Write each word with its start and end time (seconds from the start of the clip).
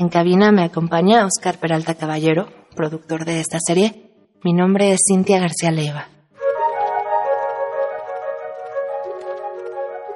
En 0.00 0.08
cabina 0.08 0.50
me 0.50 0.64
acompaña 0.64 1.26
Oscar 1.26 1.58
Peralta 1.58 1.94
Caballero, 1.94 2.48
productor 2.74 3.26
de 3.26 3.38
esta 3.38 3.58
serie. 3.60 4.10
Mi 4.42 4.54
nombre 4.54 4.92
es 4.92 5.00
Cintia 5.06 5.38
García 5.38 5.70
Leiva. 5.70 6.08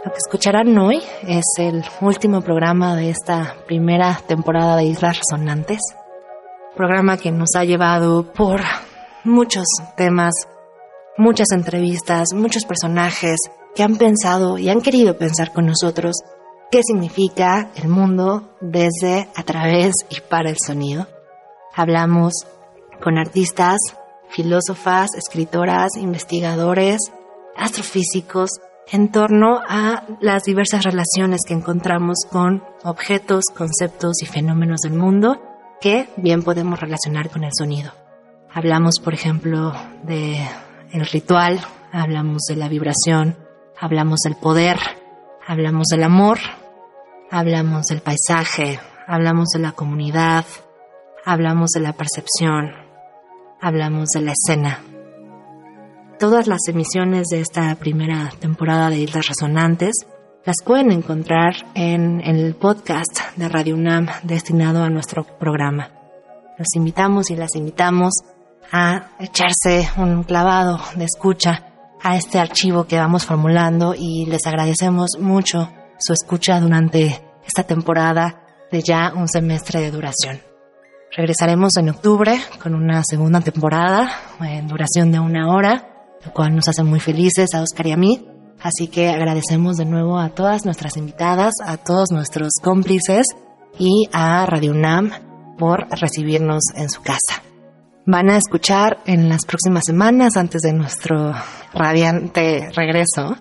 Lo 0.03 0.11
que 0.11 0.17
escucharán 0.17 0.79
hoy 0.79 1.03
es 1.29 1.45
el 1.59 1.85
último 2.01 2.41
programa 2.41 2.97
de 2.97 3.11
esta 3.11 3.57
primera 3.67 4.19
temporada 4.27 4.77
de 4.77 4.87
Islas 4.87 5.19
Resonantes. 5.19 5.81
Programa 6.75 7.19
que 7.19 7.31
nos 7.31 7.51
ha 7.55 7.65
llevado 7.65 8.33
por 8.33 8.63
muchos 9.23 9.67
temas, 9.99 10.33
muchas 11.19 11.53
entrevistas, 11.53 12.33
muchos 12.33 12.65
personajes 12.65 13.37
que 13.75 13.83
han 13.83 13.97
pensado 13.97 14.57
y 14.57 14.71
han 14.71 14.81
querido 14.81 15.19
pensar 15.19 15.53
con 15.53 15.67
nosotros 15.67 16.15
qué 16.71 16.83
significa 16.83 17.71
el 17.77 17.89
mundo 17.89 18.57
desde, 18.61 19.29
a 19.35 19.43
través 19.43 19.95
y 20.11 20.21
para 20.21 20.51
el 20.51 20.57
sonido. 20.59 21.07
Hablamos 21.75 22.33
con 23.03 23.19
artistas, 23.19 23.79
filósofas, 24.29 25.11
escritoras, 25.17 25.97
investigadores, 25.97 26.99
astrofísicos, 27.57 28.51
en 28.91 29.11
torno 29.11 29.61
a 29.67 30.05
las 30.21 30.45
diversas 30.45 30.85
relaciones 30.85 31.41
que 31.47 31.55
encontramos 31.55 32.19
con 32.31 32.63
objetos, 32.83 33.45
conceptos 33.57 34.23
y 34.23 34.27
fenómenos 34.27 34.81
del 34.81 34.93
mundo 34.93 35.41
que 35.81 36.09
bien 36.17 36.43
podemos 36.43 36.81
relacionar 36.81 37.31
con 37.31 37.45
el 37.45 37.53
sonido. 37.57 37.93
Hablamos, 38.53 38.95
por 39.03 39.15
ejemplo, 39.15 39.73
de 40.03 40.39
el 40.93 41.07
ritual, 41.07 41.61
hablamos 41.93 42.43
de 42.49 42.57
la 42.57 42.69
vibración, 42.69 43.37
hablamos 43.79 44.21
del 44.21 44.37
poder, 44.37 44.79
hablamos 45.47 45.87
del 45.89 46.03
amor, 46.03 46.39
hablamos 47.31 47.87
del 47.87 48.01
paisaje, 48.01 48.81
hablamos 49.07 49.49
de 49.51 49.61
la 49.61 49.73
comunidad, 49.73 50.45
hablamos 51.25 51.71
de 51.71 51.81
la 51.81 51.93
percepción, 51.93 52.73
hablamos 53.61 54.11
de 54.11 54.23
la 54.23 54.33
escena. 54.33 54.81
Todas 56.19 56.47
las 56.47 56.61
emisiones 56.69 57.29
de 57.29 57.41
esta 57.41 57.75
primera 57.75 58.31
temporada 58.41 58.89
de 58.89 59.01
Islas 59.01 59.29
Resonantes 59.29 59.95
las 60.45 60.57
pueden 60.65 60.93
encontrar 60.93 61.55
en 61.75 62.21
el 62.21 62.55
podcast 62.55 63.21
de 63.37 63.49
Radio 63.49 63.75
UNAM 63.75 64.07
destinado 64.23 64.83
a 64.83 64.91
nuestro 64.91 65.25
programa. 65.25 65.91
Los 66.59 66.69
invitamos 66.77 67.31
y 67.31 67.37
las 67.37 67.57
invitamos 67.57 68.13
a 68.71 69.11
echarse 69.19 69.89
un 69.97 70.23
clavado 70.23 70.81
de 70.97 71.05
escucha 71.05 71.74
a 72.05 72.17
este 72.17 72.39
archivo 72.39 72.85
que 72.85 72.99
vamos 72.99 73.25
formulando 73.25 73.95
y 73.97 74.27
les 74.27 74.47
agradecemos 74.47 75.13
mucho 75.19 75.71
su 75.99 76.13
escucha 76.13 76.61
durante 76.61 77.25
esta 77.47 77.65
temporada 77.65 78.43
de 78.71 78.83
ya 78.83 79.13
un 79.17 79.27
semestre 79.27 79.81
de 79.81 79.91
duración. 79.91 80.41
Regresaremos 81.17 81.77
en 81.79 81.89
octubre 81.89 82.39
con 82.63 82.75
una 82.75 83.03
segunda 83.05 83.41
temporada 83.41 84.11
en 84.41 84.67
duración 84.67 85.13
de 85.13 85.19
una 85.19 85.49
hora, 85.49 86.11
lo 86.25 86.33
cual 86.33 86.55
nos 86.55 86.69
hace 86.69 86.83
muy 86.83 87.01
felices 87.01 87.55
a 87.55 87.63
Oscar 87.63 87.87
y 87.87 87.93
a 87.93 87.97
mí. 87.97 88.29
Así 88.61 88.89
que 88.89 89.09
agradecemos 89.09 89.77
de 89.77 89.87
nuevo 89.87 90.19
a 90.19 90.31
todas 90.31 90.65
nuestras 90.65 90.97
invitadas, 90.97 91.55
a 91.65 91.79
todos 91.79 92.11
nuestros 92.11 92.53
cómplices 92.63 93.27
y 93.79 94.09
a 94.13 94.45
Radio 94.45 94.73
UNAM 94.73 95.57
por 95.57 95.87
recibirnos 95.89 96.65
en 96.75 96.91
su 96.91 97.01
casa. 97.01 97.44
Van 98.07 98.29
a 98.29 98.37
escuchar 98.37 98.99
en 99.07 99.31
las 99.31 99.47
próximas 99.47 99.85
semanas, 99.87 100.37
antes 100.37 100.61
de 100.61 100.75
nuestro 100.75 101.33
radiante 101.73 102.69
regreso, 102.77 103.39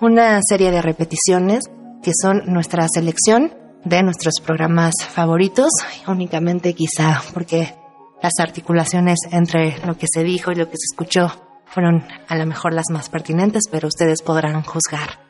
una 0.00 0.40
serie 0.42 0.72
de 0.72 0.82
repeticiones 0.82 1.60
que 2.02 2.10
son 2.20 2.42
nuestra 2.46 2.88
selección 2.92 3.54
de 3.84 4.02
nuestros 4.02 4.40
programas 4.44 4.94
favoritos, 5.08 5.70
únicamente 6.08 6.74
quizá 6.74 7.22
porque 7.32 7.72
las 8.20 8.32
articulaciones 8.40 9.20
entre 9.30 9.78
lo 9.86 9.96
que 9.96 10.06
se 10.12 10.24
dijo 10.24 10.50
y 10.50 10.56
lo 10.56 10.66
que 10.68 10.76
se 10.76 10.92
escuchó 10.92 11.30
fueron 11.66 12.04
a 12.26 12.36
lo 12.36 12.46
mejor 12.46 12.74
las 12.74 12.90
más 12.90 13.10
pertinentes, 13.10 13.68
pero 13.70 13.86
ustedes 13.86 14.22
podrán 14.22 14.60
juzgar 14.64 15.20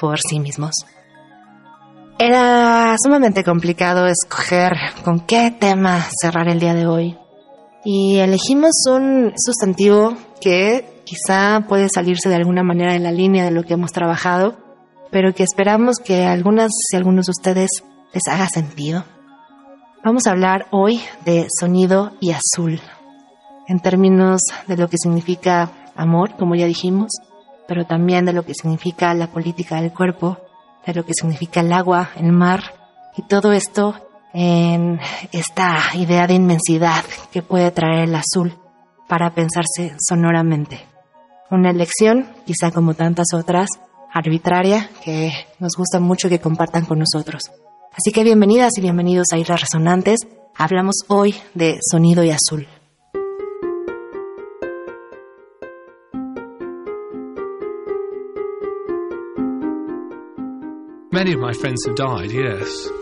por 0.00 0.18
sí 0.18 0.40
mismos. 0.40 0.72
Era 2.18 2.96
sumamente 3.04 3.44
complicado 3.44 4.06
escoger 4.06 4.72
con 5.04 5.20
qué 5.20 5.50
tema 5.50 6.06
cerrar 6.22 6.48
el 6.48 6.58
día 6.58 6.72
de 6.72 6.86
hoy 6.86 7.18
y 7.90 8.18
elegimos 8.18 8.84
un 8.86 9.32
sustantivo 9.34 10.14
que 10.42 11.00
quizá 11.06 11.64
puede 11.66 11.88
salirse 11.88 12.28
de 12.28 12.34
alguna 12.34 12.62
manera 12.62 12.92
de 12.92 12.98
la 12.98 13.12
línea 13.12 13.46
de 13.46 13.50
lo 13.50 13.62
que 13.62 13.72
hemos 13.72 13.92
trabajado, 13.92 14.58
pero 15.10 15.32
que 15.32 15.42
esperamos 15.42 15.96
que 15.96 16.26
algunas 16.26 16.70
y 16.92 16.96
algunos 16.96 17.24
de 17.24 17.30
ustedes 17.30 17.70
les 18.12 18.28
haga 18.28 18.46
sentido. 18.50 19.04
Vamos 20.04 20.26
a 20.26 20.32
hablar 20.32 20.66
hoy 20.70 21.00
de 21.24 21.46
sonido 21.58 22.12
y 22.20 22.32
azul, 22.32 22.78
en 23.68 23.80
términos 23.80 24.42
de 24.66 24.76
lo 24.76 24.90
que 24.90 24.98
significa 24.98 25.72
amor, 25.96 26.36
como 26.36 26.56
ya 26.56 26.66
dijimos, 26.66 27.08
pero 27.66 27.86
también 27.86 28.26
de 28.26 28.34
lo 28.34 28.44
que 28.44 28.52
significa 28.52 29.14
la 29.14 29.28
política 29.28 29.80
del 29.80 29.94
cuerpo, 29.94 30.36
de 30.84 30.92
lo 30.92 31.06
que 31.06 31.14
significa 31.14 31.60
el 31.60 31.72
agua, 31.72 32.10
el 32.16 32.32
mar, 32.32 32.64
y 33.16 33.22
todo 33.22 33.52
esto 33.52 33.94
en 34.32 35.00
esta 35.32 35.78
idea 35.94 36.26
de 36.26 36.34
inmensidad 36.34 37.04
que 37.32 37.42
puede 37.42 37.70
traer 37.70 38.08
el 38.08 38.14
azul 38.14 38.54
para 39.08 39.34
pensarse 39.34 39.94
sonoramente. 39.98 40.80
Una 41.50 41.70
elección, 41.70 42.28
quizá 42.44 42.70
como 42.70 42.94
tantas 42.94 43.28
otras, 43.34 43.68
arbitraria 44.12 44.90
que 45.02 45.32
nos 45.58 45.72
gusta 45.76 45.98
mucho 46.00 46.28
que 46.28 46.40
compartan 46.40 46.84
con 46.84 46.98
nosotros. 46.98 47.50
Así 47.92 48.12
que 48.12 48.22
bienvenidas 48.22 48.72
y 48.76 48.80
bienvenidos 48.82 49.28
a 49.32 49.38
Islas 49.38 49.62
Resonantes. 49.62 50.20
Hablamos 50.54 50.96
hoy 51.08 51.34
de 51.54 51.78
sonido 51.90 52.22
y 52.22 52.30
azul. 52.30 52.66
Many 61.10 61.34
of 61.34 61.40
my 61.40 61.52
friends 61.52 61.84
have 61.84 61.96
died, 61.96 62.30
yes. 62.30 62.92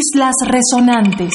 Islas 0.00 0.34
Resonantes. 0.46 1.34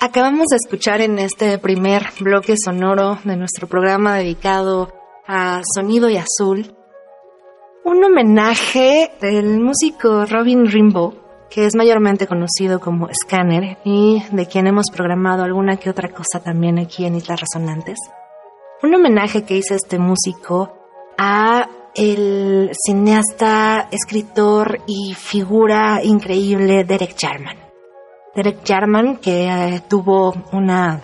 Acabamos 0.00 0.46
de 0.46 0.56
escuchar 0.56 1.02
en 1.02 1.18
este 1.18 1.58
primer 1.58 2.06
bloque 2.20 2.54
sonoro 2.56 3.18
de 3.24 3.36
nuestro 3.36 3.66
programa 3.66 4.16
dedicado 4.16 4.90
a 5.26 5.60
Sonido 5.74 6.08
y 6.08 6.16
Azul 6.16 6.74
un 7.84 8.02
homenaje 8.02 9.10
del 9.20 9.60
músico 9.60 10.24
Robin 10.24 10.66
Rimbaud, 10.66 11.14
que 11.50 11.66
es 11.66 11.74
mayormente 11.76 12.26
conocido 12.26 12.80
como 12.80 13.08
Scanner 13.12 13.76
y 13.84 14.22
de 14.32 14.46
quien 14.46 14.66
hemos 14.66 14.86
programado 14.90 15.42
alguna 15.42 15.76
que 15.76 15.90
otra 15.90 16.08
cosa 16.08 16.40
también 16.42 16.78
aquí 16.78 17.04
en 17.04 17.16
Islas 17.16 17.42
Resonantes. 17.42 17.98
Un 18.82 18.94
homenaje 18.94 19.44
que 19.44 19.56
hizo 19.58 19.74
este 19.74 19.98
músico 19.98 20.72
a 21.18 21.68
el 21.98 22.70
cineasta, 22.86 23.88
escritor 23.90 24.82
y 24.86 25.14
figura 25.14 26.00
increíble 26.02 26.84
Derek 26.84 27.16
Jarman. 27.18 27.56
Derek 28.36 28.60
Jarman 28.64 29.16
que 29.16 29.48
eh, 29.48 29.82
tuvo 29.88 30.32
una 30.52 31.02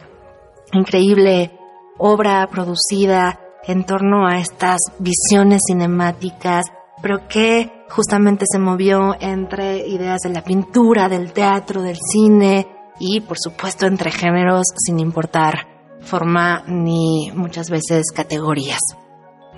increíble 0.73 1.58
obra 1.99 2.46
producida 2.46 3.41
en 3.67 3.85
torno 3.85 4.29
a 4.29 4.38
estas 4.38 4.79
visiones 5.00 5.62
cinemáticas, 5.67 6.67
pero 7.02 7.26
que 7.26 7.73
justamente 7.91 8.44
se 8.49 8.61
movió 8.61 9.17
entre 9.19 9.88
ideas 9.88 10.20
de 10.20 10.31
la 10.31 10.44
pintura, 10.44 11.08
del 11.08 11.32
teatro, 11.32 11.82
del 11.82 11.99
cine 11.99 12.69
y 13.00 13.20
por 13.20 13.38
supuesto 13.38 13.87
entre 13.87 14.12
géneros 14.12 14.67
sin 14.76 15.00
importar 15.00 15.67
forma 16.00 16.62
ni 16.69 17.32
muchas 17.35 17.69
veces 17.69 18.12
categorías. 18.14 18.79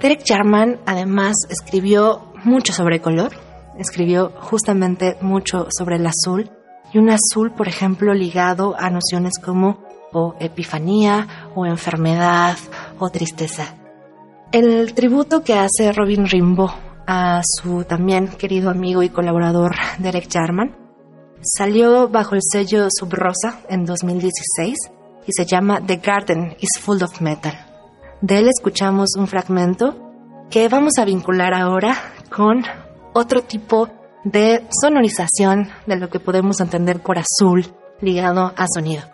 Derek 0.01 0.23
Jarman 0.27 0.81
además 0.87 1.37
escribió 1.49 2.33
mucho 2.45 2.73
sobre 2.73 3.01
color, 3.01 3.33
escribió 3.79 4.33
justamente 4.41 5.17
mucho 5.21 5.67
sobre 5.71 5.97
el 5.97 6.07
azul 6.07 6.51
y 6.93 6.99
un 6.99 7.11
azul, 7.11 7.53
por 7.53 7.69
ejemplo, 7.69 8.15
ligado 8.15 8.77
a 8.79 8.91
nociones 8.91 9.39
como 9.39 9.85
o 10.13 10.35
epifanía 10.39 11.51
o 11.55 11.67
enfermedad 11.67 12.57
o 12.99 13.11
tristeza. 13.11 13.75
El 14.53 14.95
tributo 14.95 15.43
que 15.43 15.55
hace 15.55 15.93
Robin 15.93 16.27
Rimbaud 16.27 16.71
a 17.07 17.41
su 17.43 17.85
también 17.85 18.29
querido 18.29 18.71
amigo 18.71 19.03
y 19.03 19.09
colaborador 19.09 19.75
Derek 19.99 20.29
Jarman 20.31 20.77
salió 21.43 22.09
bajo 22.09 22.35
el 22.35 22.43
sello 22.43 22.89
Subrosa 22.91 23.61
en 23.69 23.85
2016 23.85 24.77
y 25.27 25.33
se 25.33 25.45
llama 25.45 25.81
The 25.85 25.97
Garden 25.97 26.57
is 26.61 26.79
Full 26.81 27.03
of 27.03 27.21
Metal. 27.21 27.66
De 28.27 28.39
él 28.39 28.49
escuchamos 28.49 29.11
un 29.17 29.29
fragmento 29.29 29.95
que 30.51 30.69
vamos 30.69 30.95
a 30.99 31.05
vincular 31.05 31.55
ahora 31.55 31.97
con 32.29 32.65
otro 33.15 33.43
tipo 33.43 33.89
de 34.25 34.67
sonorización 34.83 35.69
de 35.87 35.95
lo 35.95 36.11
que 36.11 36.19
podemos 36.19 36.59
entender 36.59 37.01
por 37.01 37.19
azul 37.21 37.73
ligado 38.01 38.53
a 38.57 38.67
sonido. 38.67 39.05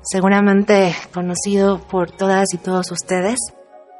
Seguramente 0.00 0.94
conocido 1.12 1.80
por 1.88 2.12
todas 2.12 2.54
y 2.54 2.58
todos 2.58 2.92
ustedes, 2.92 3.40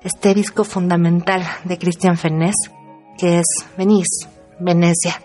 este 0.05 0.33
disco 0.33 0.63
fundamental 0.63 1.43
de 1.65 1.77
Christian 1.77 2.17
Fennesz, 2.17 2.71
que 3.19 3.41
es 3.41 3.47
Venice, 3.77 4.29
Venecia, 4.61 5.21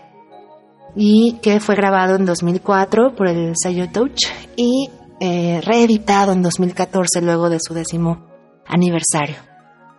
y 0.96 1.34
que 1.34 1.60
fue 1.60 1.76
grabado 1.76 2.16
en 2.16 2.26
2004 2.26 3.14
por 3.14 3.28
el 3.28 3.52
sello 3.54 3.88
Touch 3.92 4.24
y 4.56 4.90
eh, 5.20 5.60
reeditado 5.64 6.32
en 6.32 6.42
2014 6.42 7.22
luego 7.22 7.48
de 7.48 7.60
su 7.60 7.72
décimo 7.72 8.33
aniversario. 8.66 9.36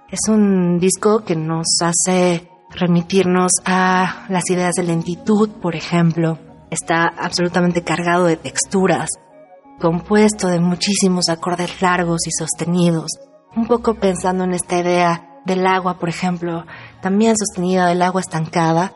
Es 0.09 0.29
un 0.29 0.79
disco 0.79 1.23
que 1.23 1.35
nos 1.35 1.65
hace 1.81 2.49
remitirnos 2.69 3.51
a 3.65 4.25
las 4.29 4.49
ideas 4.49 4.75
de 4.75 4.83
lentitud, 4.83 5.49
por 5.61 5.75
ejemplo. 5.75 6.37
Está 6.69 7.05
absolutamente 7.17 7.83
cargado 7.83 8.25
de 8.25 8.37
texturas, 8.37 9.09
compuesto 9.79 10.47
de 10.47 10.59
muchísimos 10.59 11.29
acordes 11.29 11.81
largos 11.81 12.27
y 12.27 12.31
sostenidos, 12.31 13.11
un 13.55 13.67
poco 13.67 13.95
pensando 13.95 14.43
en 14.43 14.53
esta 14.53 14.79
idea 14.79 15.41
del 15.45 15.65
agua, 15.65 15.99
por 15.99 16.09
ejemplo, 16.09 16.65
también 17.01 17.35
sostenida 17.37 17.87
del 17.87 18.01
agua 18.01 18.21
estancada, 18.21 18.93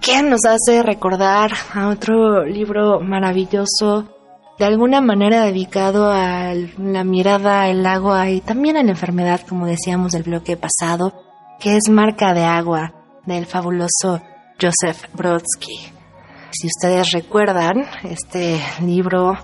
que 0.00 0.22
nos 0.22 0.44
hace 0.44 0.82
recordar 0.82 1.52
a 1.74 1.88
otro 1.88 2.44
libro 2.44 3.00
maravilloso, 3.00 4.13
de 4.58 4.64
alguna 4.64 5.00
manera 5.00 5.44
dedicado 5.44 6.10
a 6.10 6.54
la 6.54 7.04
mirada 7.04 7.62
al 7.62 7.84
agua 7.86 8.30
y 8.30 8.40
también 8.40 8.76
a 8.76 8.82
la 8.82 8.90
enfermedad, 8.90 9.40
como 9.48 9.66
decíamos 9.66 10.12
del 10.12 10.22
bloque 10.22 10.56
pasado, 10.56 11.12
que 11.58 11.76
es 11.76 11.88
Marca 11.90 12.34
de 12.34 12.44
Agua, 12.44 12.94
del 13.26 13.46
fabuloso 13.46 14.20
Joseph 14.60 15.08
Brodsky. 15.14 15.88
Si 16.50 16.68
ustedes 16.68 17.10
recuerdan, 17.10 17.84
este 18.04 18.60
libro 18.80 19.36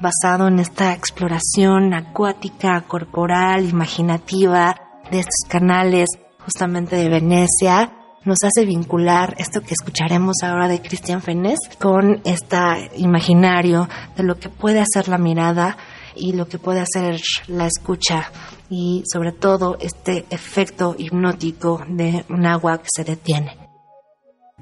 basado 0.00 0.48
en 0.48 0.58
esta 0.58 0.92
exploración 0.92 1.94
acuática, 1.94 2.82
corporal, 2.82 3.68
imaginativa 3.68 4.76
de 5.10 5.20
estos 5.20 5.48
canales 5.48 6.08
justamente 6.44 6.96
de 6.96 7.08
Venecia, 7.08 7.97
nos 8.28 8.38
hace 8.44 8.66
vincular 8.66 9.34
esto 9.38 9.62
que 9.62 9.72
escucharemos 9.72 10.36
ahora 10.42 10.68
de 10.68 10.82
Christian 10.82 11.22
Fennesz 11.22 11.58
con 11.80 12.20
este 12.24 12.56
imaginario 12.96 13.88
de 14.16 14.22
lo 14.22 14.38
que 14.38 14.50
puede 14.50 14.80
hacer 14.80 15.08
la 15.08 15.16
mirada 15.16 15.78
y 16.14 16.34
lo 16.34 16.46
que 16.46 16.58
puede 16.58 16.80
hacer 16.80 17.20
la 17.46 17.66
escucha 17.66 18.30
y 18.68 19.02
sobre 19.10 19.32
todo 19.32 19.78
este 19.80 20.26
efecto 20.30 20.94
hipnótico 20.98 21.82
de 21.88 22.26
un 22.28 22.44
agua 22.44 22.78
que 22.78 22.88
se 22.94 23.04
detiene 23.04 23.56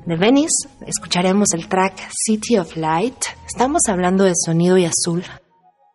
de 0.06 0.16
Venice 0.16 0.68
escucharemos 0.86 1.48
el 1.52 1.68
track 1.68 2.08
City 2.24 2.58
of 2.58 2.76
Light. 2.76 3.16
Estamos 3.44 3.82
hablando 3.88 4.22
de 4.22 4.34
sonido 4.36 4.78
y 4.78 4.84
azul 4.84 5.24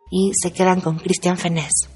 y 0.09 0.31
se 0.33 0.51
quedan 0.51 0.81
con 0.81 0.97
Christian 0.97 1.37
Fennesz. 1.37 1.90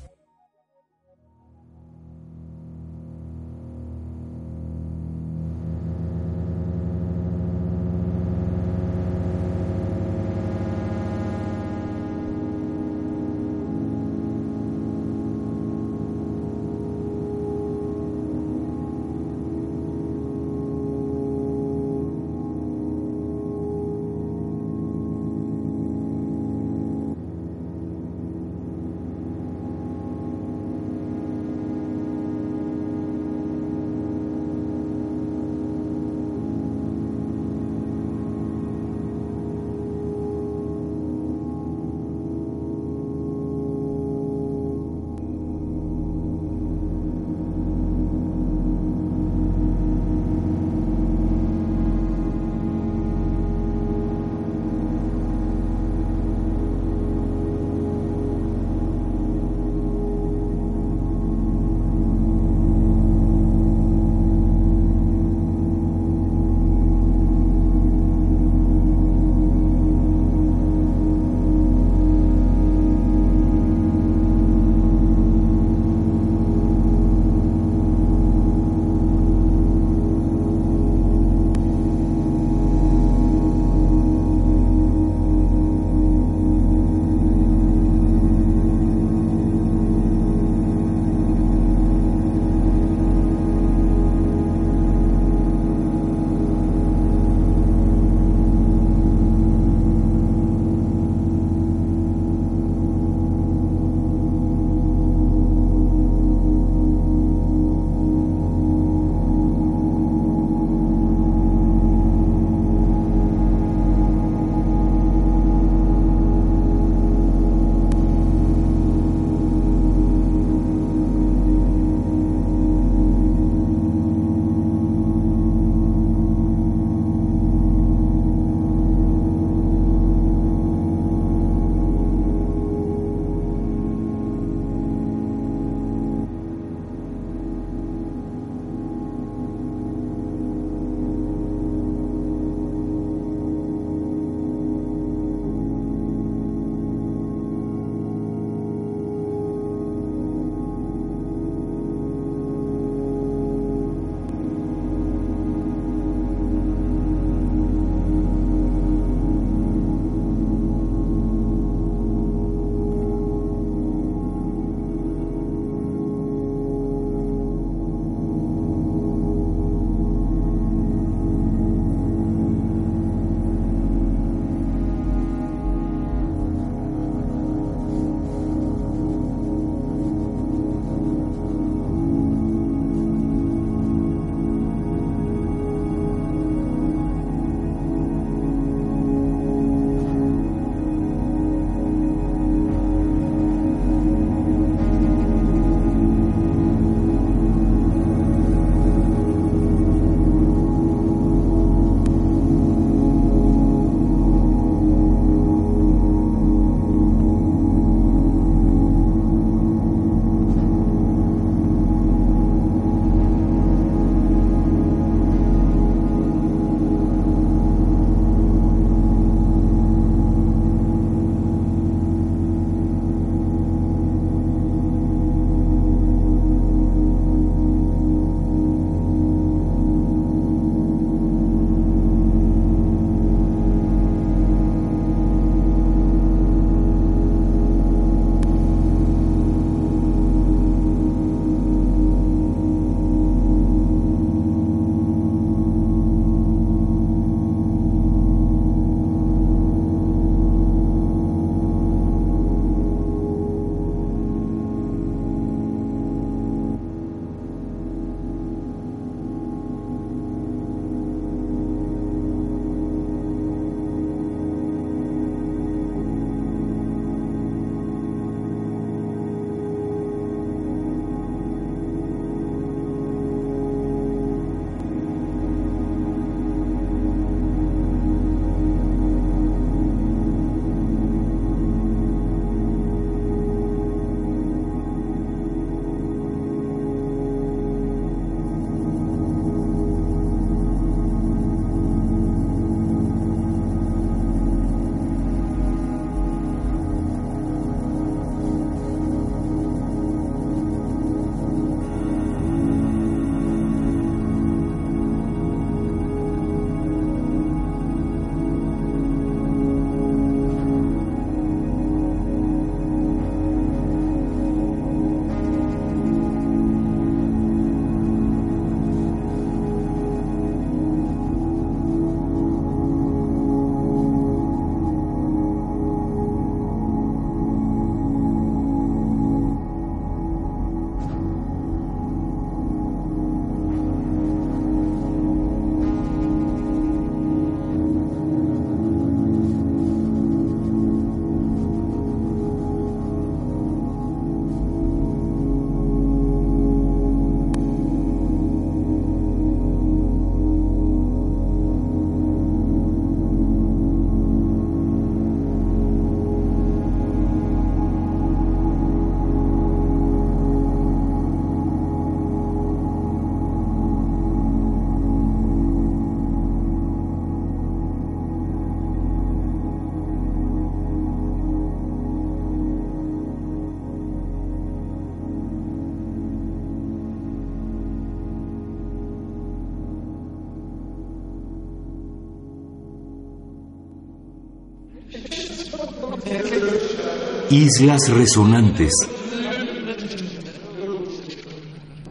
Islas 387.56 388.10
Resonantes. 388.10 388.92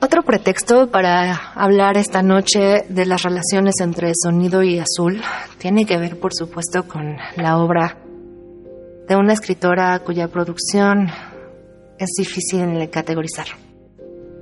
Otro 0.00 0.22
pretexto 0.22 0.90
para 0.90 1.52
hablar 1.52 1.98
esta 1.98 2.22
noche 2.22 2.86
de 2.88 3.04
las 3.04 3.24
relaciones 3.24 3.74
entre 3.80 4.12
sonido 4.14 4.62
y 4.62 4.78
azul 4.78 5.20
tiene 5.58 5.84
que 5.84 5.98
ver, 5.98 6.18
por 6.18 6.32
supuesto, 6.32 6.88
con 6.88 7.18
la 7.36 7.58
obra 7.58 7.98
de 9.06 9.16
una 9.16 9.34
escritora 9.34 9.98
cuya 9.98 10.28
producción 10.28 11.08
es 11.98 12.08
difícil 12.16 12.78
de 12.78 12.88
categorizar. 12.88 13.48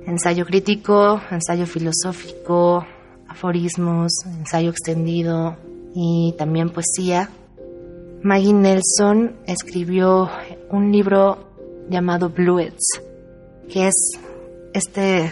Ensayo 0.07 0.45
crítico, 0.45 1.19
ensayo 1.31 1.65
filosófico, 1.65 2.85
aforismos, 3.27 4.13
ensayo 4.25 4.69
extendido 4.69 5.57
y 5.93 6.33
también 6.37 6.69
poesía. 6.69 7.29
Maggie 8.23 8.53
Nelson 8.53 9.35
escribió 9.47 10.29
un 10.73 10.91
libro 10.91 11.37
llamado 11.87 12.29
Bluets, 12.29 12.99
que 13.69 13.87
es 13.87 13.93
este 14.73 15.31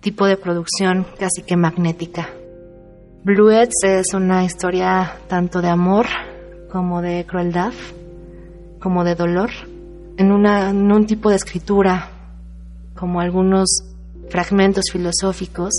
tipo 0.00 0.24
de 0.24 0.38
producción 0.38 1.06
casi 1.18 1.42
que 1.42 1.56
magnética. 1.56 2.30
Bluets 3.22 3.84
es 3.84 4.14
una 4.14 4.44
historia 4.44 5.18
tanto 5.28 5.60
de 5.60 5.68
amor 5.68 6.06
como 6.70 7.02
de 7.02 7.26
crueldad, 7.26 7.74
como 8.80 9.04
de 9.04 9.14
dolor, 9.14 9.50
en, 10.16 10.32
una, 10.32 10.70
en 10.70 10.90
un 10.90 11.04
tipo 11.04 11.28
de 11.28 11.36
escritura, 11.36 12.08
como 12.98 13.20
algunos 13.20 13.68
fragmentos 14.30 14.86
filosóficos, 14.90 15.74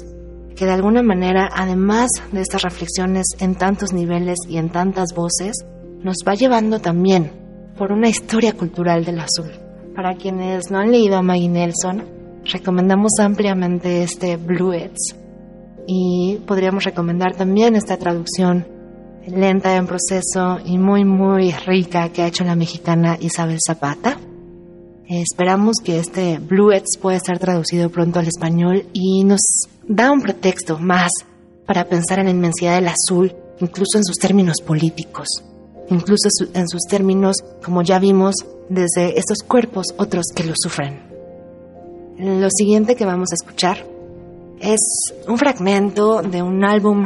que 0.55 0.65
de 0.65 0.71
alguna 0.71 1.01
manera, 1.01 1.49
además 1.51 2.11
de 2.31 2.41
estas 2.41 2.61
reflexiones 2.61 3.25
en 3.39 3.55
tantos 3.55 3.91
niveles 3.91 4.37
y 4.47 4.57
en 4.57 4.69
tantas 4.69 5.15
voces, 5.15 5.65
nos 6.03 6.17
va 6.27 6.35
llevando 6.35 6.79
también 6.79 7.42
por 7.77 7.91
una 7.91 8.09
historia 8.09 8.53
cultural 8.53 9.05
del 9.05 9.19
azul. 9.19 9.51
Para 9.95 10.15
quienes 10.15 10.71
no 10.71 10.79
han 10.79 10.91
leído 10.91 11.17
a 11.17 11.21
Maggie 11.21 11.49
Nelson, 11.49 12.03
recomendamos 12.45 13.11
ampliamente 13.19 14.03
este 14.03 14.37
Bluets 14.37 15.15
y 15.87 16.39
podríamos 16.47 16.83
recomendar 16.83 17.35
también 17.35 17.75
esta 17.75 17.97
traducción 17.97 18.65
lenta 19.27 19.75
en 19.75 19.87
proceso 19.87 20.59
y 20.65 20.77
muy 20.77 21.05
muy 21.05 21.51
rica 21.51 22.09
que 22.09 22.21
ha 22.21 22.27
hecho 22.27 22.43
la 22.43 22.55
mexicana 22.55 23.17
Isabel 23.19 23.57
Zapata. 23.65 24.17
Esperamos 25.07 25.77
que 25.83 25.99
este 25.99 26.39
Bluets 26.39 26.97
pueda 27.01 27.17
estar 27.17 27.37
traducido 27.39 27.89
pronto 27.89 28.19
al 28.19 28.27
español 28.27 28.85
y 28.93 29.23
nos 29.23 29.41
da 29.87 30.11
un 30.11 30.21
pretexto 30.21 30.79
más 30.79 31.11
para 31.65 31.85
pensar 31.85 32.19
en 32.19 32.25
la 32.25 32.31
inmensidad 32.31 32.75
del 32.75 32.87
azul, 32.87 33.33
incluso 33.59 33.97
en 33.97 34.03
sus 34.03 34.17
términos 34.17 34.57
políticos, 34.65 35.43
incluso 35.93 36.29
en 36.53 36.67
sus 36.67 36.81
términos, 36.83 37.37
como 37.63 37.81
ya 37.81 37.99
vimos, 37.99 38.35
desde 38.69 39.17
estos 39.17 39.39
cuerpos 39.47 39.87
otros 39.97 40.25
que 40.35 40.43
lo 40.43 40.53
sufren. 40.55 41.01
Lo 42.17 42.49
siguiente 42.49 42.95
que 42.95 43.05
vamos 43.05 43.29
a 43.31 43.35
escuchar 43.35 43.85
es 44.59 44.79
un 45.27 45.37
fragmento 45.37 46.21
de 46.21 46.41
un 46.41 46.63
álbum 46.63 47.05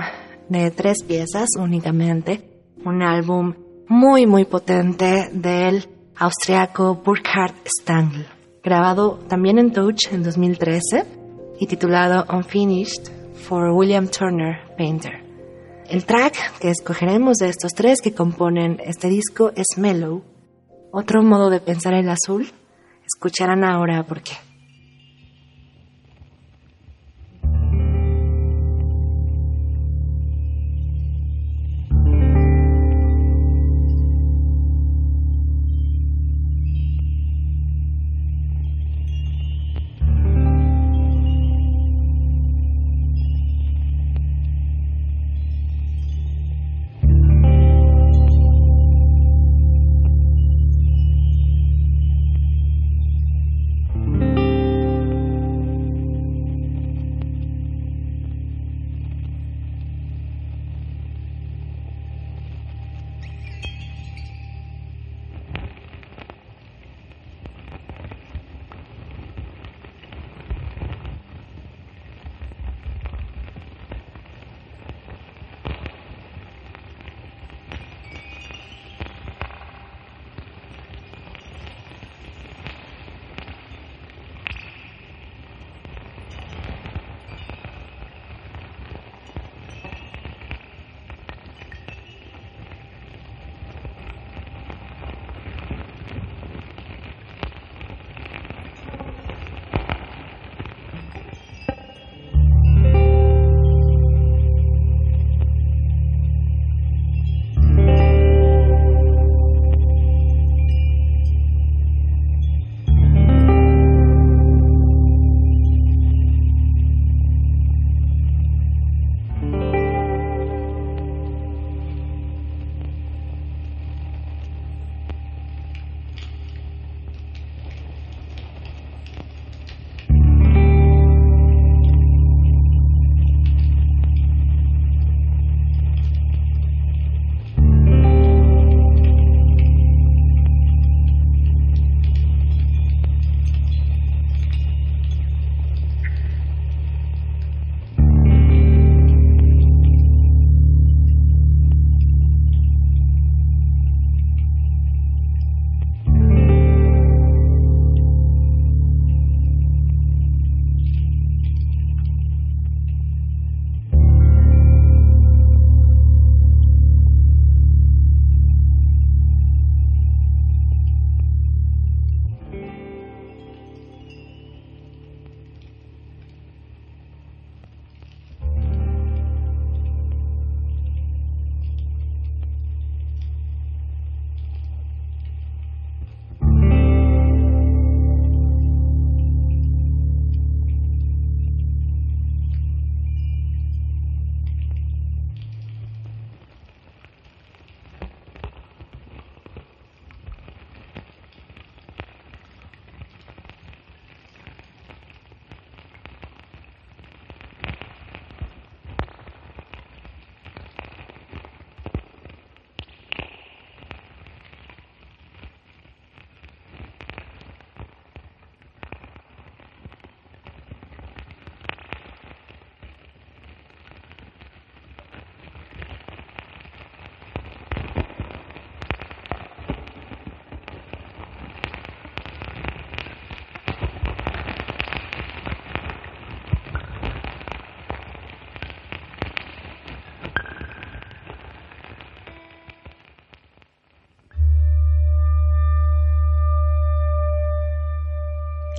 de 0.50 0.72
tres 0.72 1.04
piezas 1.04 1.50
únicamente, 1.60 2.42
un 2.86 3.02
álbum 3.02 3.54
muy 3.88 4.26
muy 4.26 4.46
potente 4.46 5.30
del 5.32 5.88
austriaco 6.18 6.96
Burkhard 7.04 7.56
Stangl, 7.66 8.26
grabado 8.64 9.20
también 9.28 9.60
en 9.60 9.72
Touch 9.72 10.12
en 10.12 10.24
2013 10.24 11.06
y 11.60 11.68
titulado 11.68 12.26
Unfinished 12.32 13.12
for 13.34 13.72
William 13.72 14.08
Turner 14.08 14.60
Painter. 14.78 15.27
El 15.90 16.06
track 16.06 16.60
que 16.60 16.70
escogeremos 16.70 17.38
de 17.38 17.48
estos 17.48 17.72
tres 17.72 18.02
que 18.02 18.14
componen 18.14 18.82
este 18.84 19.08
disco 19.08 19.54
es 19.56 19.78
Mellow, 19.78 20.22
otro 20.92 21.24
modo 21.24 21.50
de 21.50 21.62
pensar 21.62 21.94
el 21.94 22.10
azul. 22.10 22.52
Escucharán 23.06 23.64
ahora 23.64 24.04
por 24.04 24.22
qué. 24.22 24.34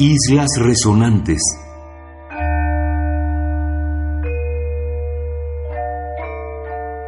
Islas 0.01 0.51
Resonantes. 0.61 1.43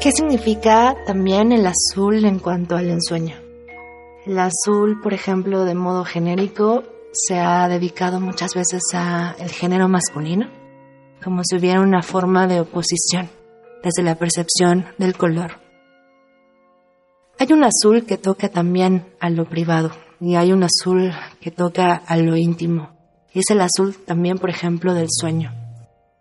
¿Qué 0.00 0.10
significa 0.10 0.96
también 1.06 1.52
el 1.52 1.68
azul 1.68 2.24
en 2.24 2.40
cuanto 2.40 2.74
al 2.74 2.90
ensueño? 2.90 3.36
El 4.26 4.36
azul, 4.40 5.00
por 5.00 5.14
ejemplo, 5.14 5.64
de 5.64 5.76
modo 5.76 6.04
genérico, 6.04 6.82
se 7.12 7.38
ha 7.38 7.68
dedicado 7.68 8.18
muchas 8.18 8.56
veces 8.56 8.82
a 8.92 9.36
el 9.38 9.50
género 9.50 9.86
masculino, 9.86 10.48
como 11.22 11.44
si 11.44 11.58
hubiera 11.58 11.80
una 11.82 12.02
forma 12.02 12.48
de 12.48 12.58
oposición 12.58 13.30
desde 13.84 14.02
la 14.02 14.16
percepción 14.16 14.86
del 14.98 15.16
color. 15.16 15.60
Hay 17.38 17.52
un 17.52 17.62
azul 17.62 18.04
que 18.04 18.18
toca 18.18 18.48
también 18.48 19.14
a 19.20 19.30
lo 19.30 19.44
privado 19.44 19.92
y 20.20 20.36
hay 20.36 20.52
un 20.52 20.62
azul 20.62 21.12
que 21.40 21.50
toca 21.50 21.94
a 22.06 22.16
lo 22.16 22.36
íntimo. 22.36 22.90
Y 23.32 23.40
es 23.40 23.50
el 23.50 23.60
azul 23.60 23.96
también, 24.06 24.38
por 24.38 24.50
ejemplo, 24.50 24.92
del 24.94 25.08
sueño. 25.08 25.52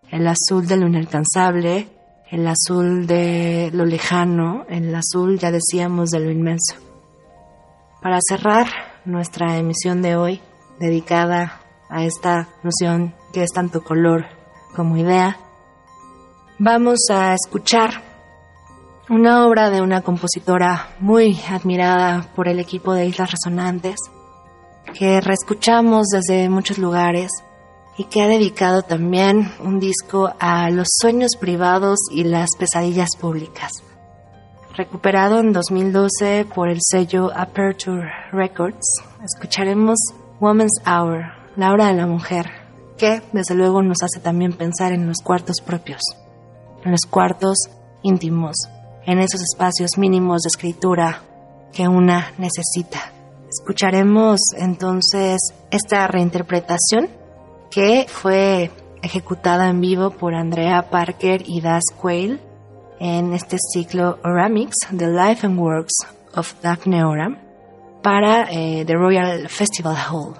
El 0.09 0.27
azul 0.27 0.67
de 0.67 0.77
lo 0.77 0.87
inalcanzable, 0.87 1.87
el 2.31 2.47
azul 2.47 3.07
de 3.07 3.69
lo 3.73 3.85
lejano, 3.85 4.65
el 4.69 4.93
azul, 4.95 5.37
ya 5.37 5.51
decíamos, 5.51 6.11
de 6.11 6.19
lo 6.19 6.31
inmenso. 6.31 6.75
Para 8.01 8.19
cerrar 8.27 8.67
nuestra 9.05 9.57
emisión 9.57 10.01
de 10.01 10.15
hoy, 10.15 10.41
dedicada 10.79 11.61
a 11.89 12.05
esta 12.05 12.47
noción 12.63 13.13
que 13.33 13.43
es 13.43 13.51
tanto 13.51 13.83
color 13.83 14.25
como 14.75 14.95
idea, 14.95 15.37
vamos 16.57 16.99
a 17.09 17.33
escuchar 17.33 18.08
una 19.09 19.47
obra 19.47 19.71
de 19.71 19.81
una 19.81 20.01
compositora 20.01 20.89
muy 20.99 21.39
admirada 21.49 22.27
por 22.35 22.47
el 22.47 22.59
equipo 22.59 22.93
de 22.93 23.07
Islas 23.07 23.31
Resonantes, 23.31 23.95
que 24.93 25.19
reescuchamos 25.19 26.07
desde 26.07 26.47
muchos 26.47 26.77
lugares 26.77 27.31
y 27.97 28.03
que 28.03 28.21
ha 28.21 28.27
dedicado 28.27 28.83
también 28.83 29.51
un 29.63 29.79
disco 29.79 30.31
a 30.39 30.69
los 30.69 30.87
sueños 31.01 31.31
privados 31.39 31.97
y 32.11 32.23
las 32.23 32.49
pesadillas 32.57 33.09
públicas. 33.19 33.71
Recuperado 34.75 35.39
en 35.39 35.53
2012 35.53 36.45
por 36.53 36.69
el 36.69 36.77
sello 36.79 37.31
Aperture 37.35 38.07
Records, 38.31 38.87
escucharemos 39.23 39.97
Woman's 40.39 40.81
Hour, 40.85 41.23
la 41.55 41.71
hora 41.71 41.87
de 41.87 41.95
la 41.95 42.05
mujer, 42.05 42.51
que 42.97 43.23
desde 43.33 43.55
luego 43.55 43.81
nos 43.81 44.03
hace 44.03 44.19
también 44.19 44.53
pensar 44.53 44.93
en 44.93 45.07
los 45.07 45.17
cuartos 45.17 45.61
propios, 45.61 46.01
en 46.85 46.91
los 46.91 47.01
cuartos 47.09 47.57
íntimos, 48.03 48.55
en 49.09 49.17
esos 49.17 49.41
espacios 49.41 49.97
mínimos 49.97 50.43
de 50.43 50.49
escritura 50.49 51.23
que 51.73 51.87
una 51.87 52.31
necesita. 52.37 53.11
Escucharemos 53.49 54.39
entonces 54.55 55.39
esta 55.71 56.05
reinterpretación 56.05 57.09
que 57.71 58.05
fue 58.07 58.69
ejecutada 59.01 59.67
en 59.67 59.81
vivo 59.81 60.11
por 60.11 60.35
Andrea 60.35 60.91
Parker 60.91 61.41
y 61.43 61.59
Das 61.59 61.85
Quayle 61.99 62.39
en 62.99 63.33
este 63.33 63.57
ciclo 63.73 64.19
Oramix, 64.23 64.75
The 64.95 65.07
Life 65.07 65.47
and 65.47 65.59
Works 65.59 65.95
of 66.35 66.53
Daphne 66.61 67.03
Oram, 67.03 67.39
para 68.03 68.43
eh, 68.51 68.83
The 68.85 68.93
Royal 68.93 69.49
Festival 69.49 69.95
Hall, 70.11 70.35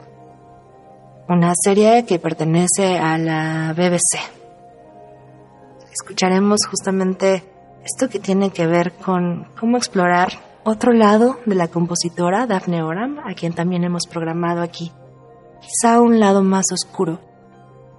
una 1.28 1.54
serie 1.56 2.06
que 2.06 2.20
pertenece 2.20 3.00
a 3.00 3.18
la 3.18 3.74
BBC. 3.74 4.20
Escucharemos 5.92 6.60
justamente 6.70 7.44
esto 7.84 8.10
que 8.10 8.20
tiene 8.20 8.52
que 8.52 8.68
ver 8.68 8.94
con 8.94 9.48
cómo 9.60 9.78
explorar 9.78 10.30
otro 10.64 10.92
lado 10.94 11.38
de 11.46 11.56
la 11.56 11.68
compositora 11.68 12.46
Daphne 12.46 12.84
Oram, 12.84 13.20
a 13.20 13.34
quien 13.34 13.54
también 13.54 13.84
hemos 13.84 14.06
programado 14.08 14.62
aquí. 14.62 14.92
Quizá 15.62 16.00
un 16.02 16.20
lado 16.20 16.44
más 16.44 16.66
oscuro, 16.72 17.20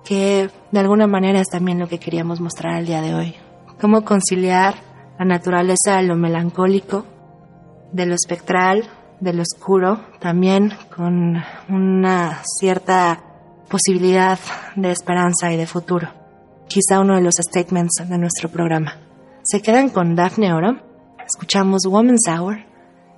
que 0.05 0.51
de 0.71 0.81
alguna 0.81 1.07
manera 1.07 1.41
es 1.41 1.49
también 1.49 1.79
lo 1.79 1.89
que 1.89 1.99
queríamos 1.99 2.41
mostrar 2.41 2.79
el 2.79 2.87
día 2.87 3.01
de 3.01 3.15
hoy. 3.15 3.35
Cómo 3.81 4.05
conciliar 4.05 4.75
la 5.19 5.25
naturaleza 5.25 5.97
de 5.97 6.05
lo 6.05 6.17
melancólico, 6.17 7.05
de 7.93 8.07
lo 8.07 8.15
espectral, 8.15 8.89
de 9.21 9.33
lo 9.33 9.43
oscuro, 9.43 10.01
también 10.21 10.73
con 10.95 11.43
una 11.69 12.41
cierta 12.59 13.21
posibilidad 13.69 14.39
de 14.77 14.91
esperanza 14.91 15.53
y 15.53 15.57
de 15.57 15.67
futuro. 15.67 16.09
Quizá 16.69 17.01
uno 17.01 17.17
de 17.17 17.23
los 17.23 17.35
statements 17.35 18.09
de 18.09 18.19
nuestro 18.19 18.49
programa. 18.49 19.10
Se 19.51 19.61
quedan 19.63 19.89
con 19.89 20.15
Daphne 20.15 20.53
Oram. 20.53 20.81
Escuchamos 21.27 21.83
Woman's 21.85 22.29
Hour. 22.29 22.59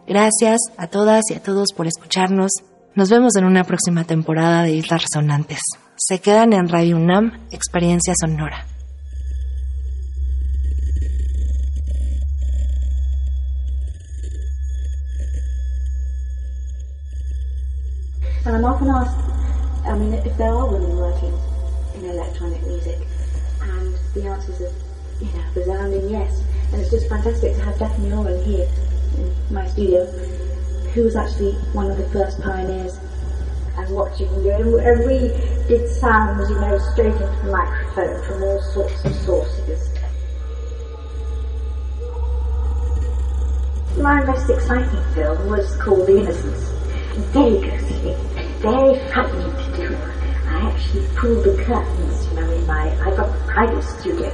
Gracias 0.07 0.61
a 0.79 0.87
todas 0.87 1.25
y 1.31 1.35
a 1.35 1.43
todos 1.43 1.75
por 1.77 1.87
escucharnos. 1.87 2.53
Nos 2.95 3.11
vemos 3.11 3.37
en 3.37 3.45
una 3.45 3.65
próxima 3.65 4.05
temporada 4.05 4.63
de 4.63 4.73
Islas 4.73 5.03
Resonantes. 5.03 5.61
Se 5.97 6.21
quedan 6.21 6.55
en 6.55 6.71
Radio 6.71 6.97
UNAM, 6.97 7.49
Experiencia 7.51 8.15
Sonora. 8.19 8.65
And 18.47 18.57
I'm 18.57 18.65
often 18.65 18.89
asked, 18.89 19.21
I 19.85 19.99
mean, 19.99 20.15
if 20.15 20.35
there 20.39 20.49
are 20.49 20.67
women 20.67 20.97
working 20.97 21.35
in 21.95 22.09
electronic 22.09 22.63
music, 22.63 22.97
you 25.23 25.33
know, 25.33 25.45
resounding 25.55 26.09
yes. 26.11 26.43
And 26.73 26.81
it's 26.81 26.91
just 26.91 27.09
fantastic 27.09 27.55
to 27.57 27.63
have 27.63 27.79
Daphne 27.79 28.13
Oren 28.13 28.43
here 28.45 28.69
in 29.19 29.55
my 29.55 29.67
studio, 29.69 30.07
who 30.95 31.05
was 31.05 31.17
actually 31.17 31.53
one 31.73 31.91
of 31.91 31.97
the 31.97 32.09
first 32.09 32.41
pioneers 32.41 32.99
and 33.77 33.95
what 33.95 34.19
you 34.19 34.27
can 34.27 34.43
do. 34.43 34.51
And, 34.51 34.81
and 34.81 35.07
we 35.07 35.19
did 35.69 35.89
sounds, 35.89 36.49
you 36.51 36.61
know, 36.61 36.79
straight 36.93 37.13
into 37.13 37.41
the 37.45 37.53
microphone 37.53 38.25
from 38.25 38.43
all 38.43 38.63
sorts 38.73 39.05
of 39.05 39.15
sources. 39.17 39.89
My 43.99 44.25
most 44.25 44.49
exciting 44.49 45.15
film 45.15 45.49
was 45.49 45.77
called 45.77 46.07
The 46.07 46.19
Innocents. 46.19 46.71
Very 47.33 47.61
ghostly, 47.61 48.17
very 48.61 48.99
frightening 49.11 49.53
to 49.53 49.77
do. 49.77 49.97
I 50.49 50.71
actually 50.71 51.07
pulled 51.15 51.45
the 51.45 51.63
curtains, 51.63 52.27
you 52.29 52.41
know, 52.41 52.51
in 52.51 52.67
my, 52.67 52.91
I 53.03 53.15
got 53.15 53.29
a 53.29 53.45
private 53.47 53.83
studio 53.83 54.31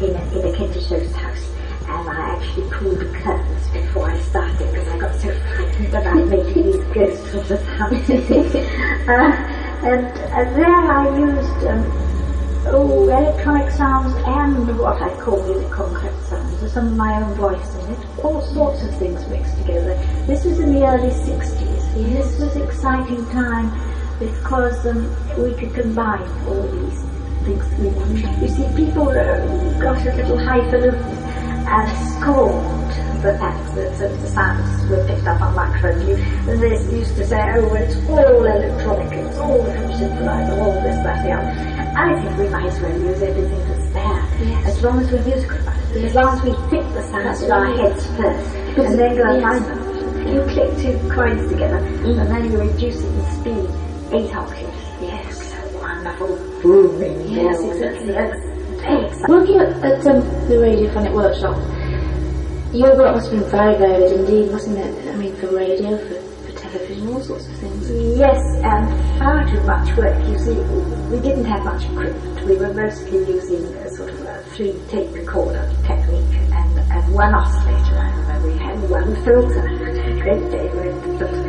in 0.00 0.14
a, 0.14 0.38
in 0.38 0.54
a 0.54 0.56
Kentish 0.56 0.88
house 1.14 1.50
and 1.88 2.08
I 2.08 2.36
actually 2.36 2.68
pulled 2.70 2.98
the 2.98 3.06
curtains 3.06 3.68
before 3.68 4.10
I 4.10 4.18
started 4.18 4.58
because 4.58 4.88
I 4.88 4.98
got 4.98 5.14
so 5.20 5.32
frightened 5.32 5.94
about 5.94 6.26
making 6.28 6.62
these 6.64 6.84
ghosts 6.92 7.34
of 7.34 7.48
the 7.48 7.56
uh, 9.08 9.56
and, 9.86 10.06
and 10.06 10.56
there 10.56 10.66
I 10.66 11.18
used 11.18 11.66
um, 11.66 12.06
oh, 12.66 13.08
electronic 13.08 13.70
sounds 13.72 14.14
and 14.26 14.78
what 14.78 15.00
I 15.00 15.14
call 15.20 15.42
music 15.44 15.70
concrete 15.70 16.20
sounds, 16.28 16.60
with 16.60 16.72
some 16.72 16.88
of 16.88 16.96
my 16.96 17.22
own 17.22 17.34
voice 17.34 17.74
in 17.76 17.92
it, 17.92 18.24
all 18.24 18.42
sorts 18.42 18.82
of 18.82 18.94
things 18.98 19.26
mixed 19.28 19.56
together. 19.58 19.94
This 20.26 20.44
was 20.44 20.58
in 20.58 20.74
the 20.74 20.84
early 20.86 21.10
60s. 21.10 21.94
This 21.94 22.38
was 22.40 22.56
exciting 22.56 23.24
time 23.30 23.70
because 24.18 24.86
um, 24.86 25.08
we 25.42 25.54
could 25.54 25.74
combine 25.74 26.28
all 26.48 26.62
these 26.68 27.15
things. 27.46 28.42
You 28.42 28.48
see, 28.48 28.76
people 28.76 29.08
uh, 29.08 29.78
got 29.78 30.04
a 30.04 30.12
little 30.14 30.38
highfalutin 30.38 31.00
and 31.66 31.88
scorned 32.12 33.22
the 33.22 33.38
fact 33.38 33.74
that, 33.74 33.98
that 33.98 34.20
the 34.20 34.28
sounds 34.28 34.90
were 34.90 35.04
picked 35.06 35.26
up 35.26 35.40
on 35.40 35.54
microphones. 35.54 36.06
You, 36.08 36.16
they 36.58 36.96
used 36.96 37.16
to 37.16 37.26
say, 37.26 37.40
oh, 37.56 37.68
well, 37.68 37.82
it's 37.82 37.96
all 38.08 38.44
electronic, 38.44 39.12
it's 39.12 39.38
all 39.38 39.62
synthesizer, 39.98 40.58
all 40.58 40.72
this, 40.82 40.96
that, 41.02 41.24
the 41.24 41.32
other. 41.32 41.76
I 41.96 42.20
think 42.20 42.38
we 42.38 42.48
might 42.48 42.66
as 42.66 42.80
well 42.80 43.00
use 43.00 43.22
everything 43.22 43.58
that's 43.68 43.92
there, 43.94 44.46
yes. 44.46 44.66
as 44.66 44.82
long 44.82 45.00
as 45.00 45.10
we're 45.10 45.24
musical 45.24 45.58
about 45.58 45.76
it. 45.96 46.04
As 46.04 46.14
long 46.14 46.36
as 46.36 46.42
we 46.44 46.52
fit 46.68 46.84
the 46.92 47.02
sounds 47.10 47.42
in 47.42 47.50
our 47.50 47.66
heads 47.74 48.06
first, 48.18 48.54
and 48.76 48.98
then 48.98 49.16
go 49.16 49.24
and 49.24 49.42
find 49.42 49.64
them. 49.64 50.28
You 50.28 50.42
click 50.42 50.76
two 50.82 50.98
coins 51.08 51.50
together, 51.50 51.78
mm. 51.78 52.20
and 52.20 52.30
then 52.30 52.52
you 52.52 52.58
reduce 52.58 53.00
it 53.00 53.06
in 53.06 53.24
speed, 53.32 53.70
eight 54.12 54.34
octaves. 54.36 54.75
Yes, 56.18 56.62
booming. 56.62 57.28
Yes, 57.28 57.60
exactly. 57.62 58.12
Yes. 58.12 59.28
Working 59.28 59.58
at, 59.60 59.84
at 59.84 60.06
um, 60.06 60.20
the 60.48 60.56
radiophonic 60.56 61.12
workshop, 61.12 61.56
your 62.74 62.96
work 62.96 63.16
must 63.16 63.30
have 63.30 63.40
been 63.40 63.50
very 63.50 63.76
varied 63.76 64.12
indeed, 64.12 64.50
wasn't 64.50 64.78
it? 64.78 65.12
I 65.12 65.16
mean, 65.16 65.34
for 65.36 65.48
radio, 65.54 65.98
for, 65.98 66.20
for 66.20 66.58
television, 66.58 67.08
all 67.08 67.20
sorts 67.20 67.46
of 67.48 67.56
things. 67.56 67.90
Yes, 68.18 68.40
and 68.62 69.18
far 69.18 69.46
too 69.48 69.60
much 69.62 69.94
work. 69.96 70.16
You 70.28 70.38
see, 70.38 70.54
we 71.10 71.20
didn't 71.20 71.44
have 71.44 71.64
much 71.64 71.84
equipment. 71.84 72.44
We 72.46 72.56
were 72.56 72.72
mostly 72.72 73.18
using 73.18 73.64
a 73.76 73.90
sort 73.90 74.10
of 74.10 74.20
a 74.22 74.42
three 74.54 74.74
tape 74.88 75.12
recorder 75.12 75.70
technique 75.84 76.32
and, 76.52 76.78
and 76.78 77.14
one 77.14 77.34
oscillator. 77.34 77.98
I 77.98 78.10
remember 78.16 78.48
we 78.48 78.58
had 78.58 78.90
one 78.90 79.14
filter. 79.24 79.68
Great 80.22 80.50
day 80.50 80.68
the 80.68 81.18
filter 81.18 81.45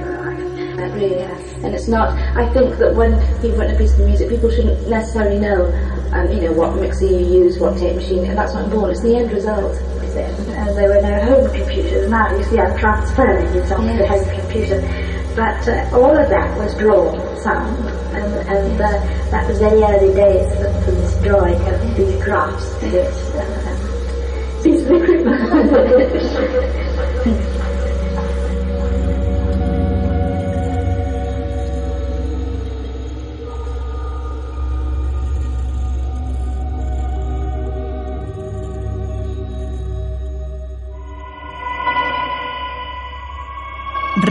really 0.78 1.20
has. 1.20 1.54
And 1.64 1.74
it's 1.74 1.88
not, 1.88 2.18
I 2.38 2.52
think 2.54 2.78
that 2.78 2.96
when 2.96 3.20
people 3.42 3.58
write 3.58 3.72
a 3.72 3.78
piece 3.78 3.94
of 3.98 4.06
music, 4.06 4.30
people 4.30 4.50
shouldn't 4.50 4.88
necessarily 4.88 5.40
know 5.40 5.66
um, 6.14 6.32
you 6.32 6.42
know, 6.42 6.54
what 6.54 6.76
mixer 6.76 7.06
you 7.06 7.44
use, 7.44 7.60
what 7.60 7.78
tape 7.78 7.96
machine, 7.96 8.26
and 8.26 8.38
that's 8.38 8.54
not 8.54 8.66
important. 8.66 8.92
It's 8.94 9.02
the 9.02 9.16
end 9.16 9.32
result. 9.32 9.76
And 10.18 10.76
there 10.76 10.90
were 10.90 11.02
no 11.02 11.22
home 11.26 11.54
computers. 11.54 12.10
Now 12.10 12.36
you 12.36 12.44
see 12.46 12.60
I'm 12.60 12.76
transferring 12.80 13.46
it 13.56 13.72
onto 13.72 13.94
yes. 13.94 14.00
the 14.00 14.08
home 14.08 14.26
computer. 14.42 14.82
But 15.36 15.68
uh, 15.68 15.96
all 15.96 16.18
of 16.18 16.30
that 16.30 16.58
was 16.58 16.76
drawn 16.78 17.38
sound, 17.42 17.78
and, 18.16 18.34
and 18.50 18.82
uh, 18.82 18.90
that 19.30 19.48
was 19.48 19.60
very 19.60 19.84
early 19.84 20.12
days 20.16 20.52
for, 20.56 20.72
for 20.82 20.92
this 20.92 21.22
drawing 21.22 21.62
of 21.68 21.96
these 21.96 22.24
graphs 22.24 22.80
to 22.80 22.88
it. 22.88 23.14
Uh, 23.36 23.74
these 24.64 24.82